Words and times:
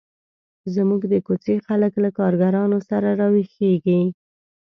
زموږ 0.75 1.01
د 1.11 1.13
کوڅې 1.25 1.55
خلک 1.67 1.93
له 2.03 2.09
کارګرانو 2.19 2.77
سره 2.89 3.07
را 3.19 3.27
ویښیږي. 3.33 4.01